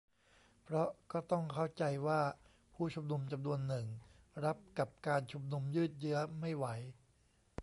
[0.63, 2.21] เพราะก็ต้องเข้าใจว่า
[2.73, 3.85] ผู้ชุมนุมจำนวนหนึ่ง
[4.45, 6.65] รับกับการชุมนุมยืดเยื้อไม่ไหว